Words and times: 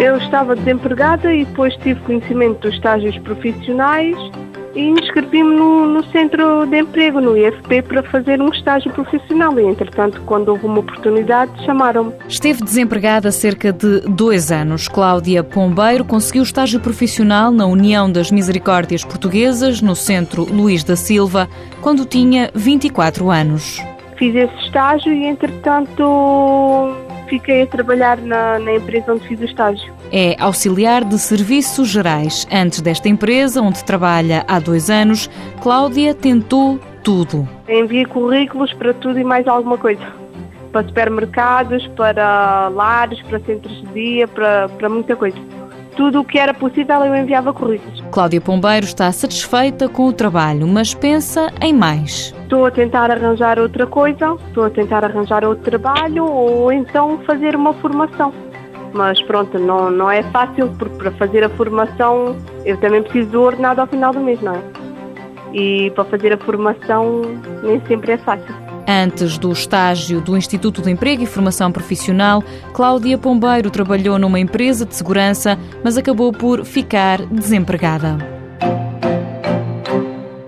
Eu 0.00 0.16
estava 0.16 0.54
desempregada 0.54 1.34
e 1.34 1.44
depois 1.44 1.74
tive 1.78 1.98
conhecimento 2.02 2.60
dos 2.60 2.74
estágios 2.74 3.18
profissionais 3.18 4.16
e 4.72 4.80
inscrevi-me 4.90 5.56
no, 5.56 5.86
no, 5.86 6.04
centro 6.12 6.64
de 6.66 6.78
emprego, 6.78 7.20
no 7.20 7.36
IFP, 7.36 7.82
para 7.82 8.04
fazer 8.04 8.40
um 8.40 8.48
estágio 8.50 8.92
profissional. 8.92 9.58
E, 9.58 9.64
entretanto, 9.64 10.20
quando 10.24 10.50
houve 10.50 10.66
uma 10.66 10.78
oportunidade, 10.78 11.50
chamaram-me. 11.64 12.12
Esteve 12.28 12.62
desempregada 12.62 13.28
há 13.28 13.32
cerca 13.32 13.72
de 13.72 14.02
dois 14.02 14.52
anos. 14.52 14.86
Cláudia 14.86 15.42
Pombeiro 15.42 16.04
conseguiu 16.04 16.44
estágio 16.44 16.78
profissional 16.78 17.50
na 17.50 17.66
União 17.66 18.10
das 18.10 18.30
Misericórdias 18.30 19.04
Portuguesas, 19.04 19.82
no 19.82 19.96
centro 19.96 20.44
Luís 20.44 20.84
da 20.84 20.94
Silva, 20.94 21.48
quando 21.82 22.04
tinha 22.04 22.52
24 22.54 23.30
anos. 23.30 23.82
Fiz 24.16 24.32
esse 24.32 24.54
estágio 24.64 25.12
e, 25.12 25.24
entretanto, 25.24 27.07
fiquei 27.28 27.62
a 27.62 27.66
trabalhar 27.66 28.18
na, 28.18 28.58
na, 28.58 28.74
empresa 28.74 29.12
onde 29.12 29.26
fiz 29.26 29.40
o 29.40 29.44
estágio. 29.44 29.92
É 30.12 30.36
auxiliar 30.38 31.04
de 31.04 31.18
serviços 31.18 31.88
gerais. 31.88 32.46
Antes 32.50 32.80
desta 32.80 33.08
empresa, 33.08 33.60
onde 33.60 33.84
trabalha 33.84 34.44
há 34.48 34.58
dois 34.58 34.90
anos, 34.90 35.30
Cláudia 35.62 36.14
tentou 36.14 36.78
tudo. 37.04 37.48
Enviei 37.68 38.04
currículos 38.04 38.72
para 38.74 38.92
tudo 38.94 39.18
e 39.18 39.24
mais 39.24 39.46
alguma 39.46 39.78
coisa. 39.78 40.02
Para 40.72 40.86
supermercados, 40.86 41.86
para 41.96 42.68
lares, 42.68 43.20
para 43.22 43.38
centros 43.40 43.80
de 43.82 43.86
dia, 43.92 44.28
para, 44.28 44.68
para 44.68 44.88
muita 44.88 45.16
coisa 45.16 45.57
tudo 45.98 46.20
o 46.20 46.24
que 46.24 46.38
era 46.38 46.54
possível 46.54 47.04
eu 47.04 47.16
enviava 47.16 47.52
currículos. 47.52 48.00
Cláudia 48.12 48.40
Pombeiro 48.40 48.86
está 48.86 49.10
satisfeita 49.10 49.88
com 49.88 50.06
o 50.06 50.12
trabalho, 50.12 50.64
mas 50.68 50.94
pensa 50.94 51.52
em 51.60 51.74
mais. 51.74 52.32
Estou 52.44 52.66
a 52.66 52.70
tentar 52.70 53.10
arranjar 53.10 53.58
outra 53.58 53.84
coisa, 53.84 54.36
estou 54.46 54.64
a 54.64 54.70
tentar 54.70 55.04
arranjar 55.04 55.44
outro 55.44 55.64
trabalho 55.64 56.24
ou 56.24 56.70
então 56.70 57.18
fazer 57.26 57.56
uma 57.56 57.74
formação. 57.74 58.32
Mas 58.94 59.20
pronto, 59.22 59.58
não, 59.58 59.90
não 59.90 60.08
é 60.08 60.22
fácil, 60.22 60.68
porque 60.78 60.96
para 60.96 61.10
fazer 61.10 61.42
a 61.42 61.48
formação 61.48 62.36
eu 62.64 62.76
também 62.76 63.02
preciso 63.02 63.30
do 63.30 63.42
ordenado 63.42 63.80
ao 63.80 63.88
final 63.88 64.12
do 64.12 64.20
mês, 64.20 64.40
não 64.40 64.54
é? 64.54 64.62
E 65.52 65.90
para 65.96 66.04
fazer 66.04 66.32
a 66.32 66.38
formação 66.38 67.22
nem 67.64 67.84
sempre 67.86 68.12
é 68.12 68.18
fácil. 68.18 68.67
Antes 68.90 69.36
do 69.36 69.52
estágio 69.52 70.18
do 70.22 70.34
Instituto 70.34 70.80
de 70.80 70.90
Emprego 70.90 71.22
e 71.22 71.26
Formação 71.26 71.70
Profissional, 71.70 72.42
Cláudia 72.72 73.18
Pombeiro 73.18 73.70
trabalhou 73.70 74.18
numa 74.18 74.40
empresa 74.40 74.86
de 74.86 74.96
segurança, 74.96 75.58
mas 75.84 75.98
acabou 75.98 76.32
por 76.32 76.64
ficar 76.64 77.26
desempregada. 77.26 78.16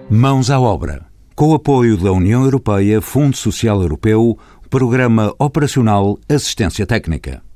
Mãos 0.09 0.51
à 0.51 0.59
obra. 0.59 1.05
Com 1.35 1.51
o 1.51 1.55
apoio 1.55 1.99
da 1.99 2.13
União 2.13 2.43
Europeia, 2.43 3.03
Fundo 3.03 3.37
Social 3.37 3.83
Europeu, 3.83 4.39
Programa 4.71 5.35
Operacional 5.39 6.19
Assistência 6.27 6.87
Técnica. 6.87 7.43